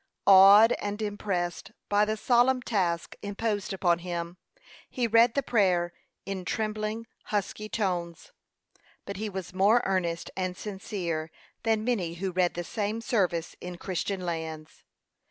Awed 0.25 0.71
and 0.79 0.99
impressed 0.99 1.73
by 1.87 2.05
the 2.05 2.17
solemn 2.17 2.63
task 2.63 3.15
imposed 3.21 3.71
upon 3.71 3.99
him, 3.99 4.37
he 4.89 5.05
read 5.05 5.35
the 5.35 5.43
prayer 5.43 5.93
in 6.25 6.43
trembling, 6.43 7.05
husky 7.25 7.69
tones. 7.69 8.31
But 9.05 9.17
he 9.17 9.29
was 9.29 9.53
more 9.53 9.83
earnest 9.85 10.31
and 10.35 10.57
sincere 10.57 11.29
than 11.61 11.83
many 11.83 12.15
who 12.15 12.31
read 12.31 12.55
the 12.55 12.63
same 12.63 12.99
service 12.99 13.55
in 13.61 13.77
Christian 13.77 14.21
lands. 14.21 14.83